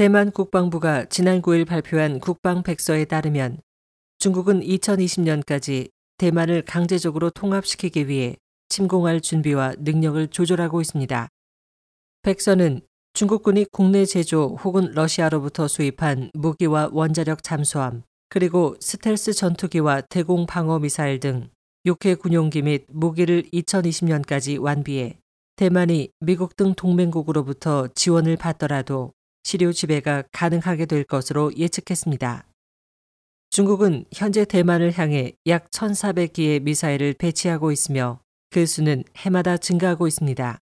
[0.00, 3.58] 대만 국방부가 지난 9일 발표한 국방 백서에 따르면
[4.16, 8.38] 중국은 2020년까지 대만을 강제적으로 통합시키기 위해
[8.70, 11.28] 침공할 준비와 능력을 조절하고 있습니다.
[12.22, 12.80] 백서는
[13.12, 21.20] 중국군이 국내 제조 혹은 러시아로부터 수입한 무기와 원자력 잠수함, 그리고 스텔스 전투기와 대공 방어 미사일
[21.20, 21.50] 등
[21.84, 25.18] 6회 군용기 및 무기를 2020년까지 완비해
[25.56, 29.12] 대만이 미국 등 동맹국으로부터 지원을 받더라도
[29.42, 32.46] 시료 지배가 가능하게 될 것으로 예측했습니다.
[33.50, 40.58] 중국은 현재 대만을 향해 약 1,400기의 미사일을 배치하고 있으며 그 수는 해마다 증가하고 있습니다.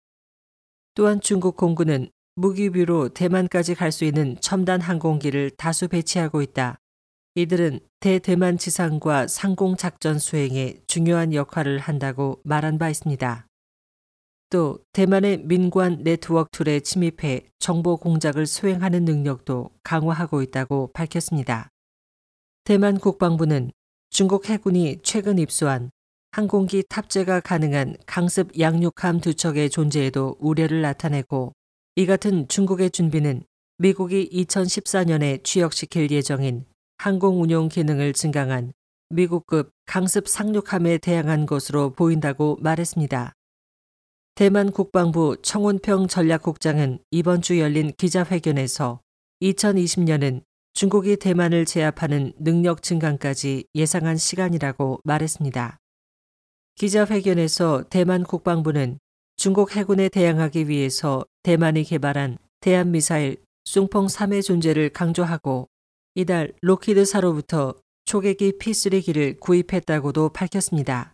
[0.95, 6.79] 또한 중국 공군은 무기비로 대만까지 갈 수 있는 첨단 항공기를 다수 배치하고 있다.
[7.35, 13.47] 이들은 대대만 지상과 상공 작전 수행에 중요한 역할을 한다고 말한 바 있습니다.
[14.53, 21.71] 또 대만의 민관 네트워크 툴에 침입해 정보 공작을 수행하는 능력도 강화하고 있다고 밝혔습니다.
[22.65, 23.73] 대만 국방부는
[24.11, 25.91] 중국 해군이 최근 입수한
[26.33, 31.55] 항공기 탑재가 가능한 강습 양육함 두 척의 존재에도 우려를 나타내고
[31.97, 33.45] 이 같은 중국의 준비는
[33.79, 36.67] 미국이 2014년에 취역시킬 예정인
[36.99, 38.75] 항공 운용 기능을 증강한
[39.09, 43.33] 미국급 강습 상륙함에 대항한 것으로 보인다고 말했습니다.
[44.35, 49.01] 대만 국방부 청운평 전략국장은 이번 주 열린 기자회견에서
[49.43, 55.77] 2020년은 중국이 대만을 제압하는 능력 증강까지 예상한 시간이라고 말했습니다.
[56.77, 58.99] 기자회견에서 대만 국방부는
[59.37, 65.69] 중국 해군에 대항하기 위해서 대만이 개발한 대한미사일 숭펑 3의 존재를 강조하고
[66.15, 67.75] 이달 로키드사로부터
[68.07, 71.13] 초계기 P3기를 구입했다고도 밝혔습니다.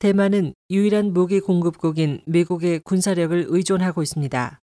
[0.00, 4.60] 대만은 유일한 무기 공급국인 미국의 군사력을 의존하고 있습니다.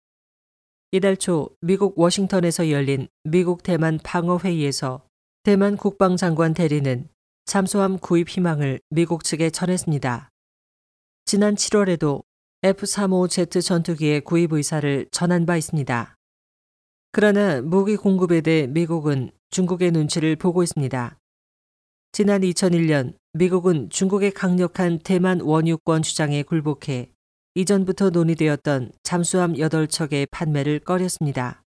[0.90, 5.06] 이달 초 미국 워싱턴에서 열린 미국 대만 방어회의에서
[5.42, 7.08] 대만 국방장관 대리는
[7.46, 10.28] 잠수함 구입 희망을 미국 측에 전했습니다.
[11.24, 12.24] 지난 7월에도
[12.62, 16.14] F-35Z 전투기의 구입 의사를 전한 바 있습니다.
[17.10, 21.18] 그러나 무기 공급에 대해 미국은 중국의 눈치를 보고 있습니다.
[22.14, 27.10] 지난 2001년 미국은 중국의 강력한 대만 원유권 주장에 굴복해
[27.54, 31.62] 이전부터 논의되었던 잠수함 8척의 판매를 꺼렸습니다.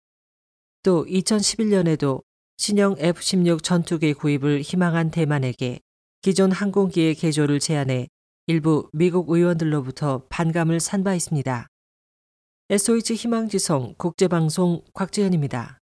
[0.81, 2.24] 또 2011년에도
[2.57, 5.79] 신형 F-16 전투기 구입을 희망한 대만에게
[6.24, 8.08] 기존 항공기의 개조를 제안해
[8.47, 11.68] 일부 미국 의원들로부터 반감을 산 바 있습니다.
[12.72, 15.81] SOH 희망지성 국제방송 곽지현입니다.